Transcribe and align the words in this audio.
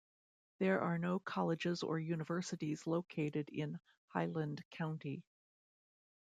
There 0.57 0.81
are 0.81 0.97
no 0.97 1.19
colleges 1.19 1.83
or 1.83 1.99
universities 1.99 2.87
located 2.87 3.49
in 3.49 3.79
Highland 4.13 4.63
County. 4.71 5.21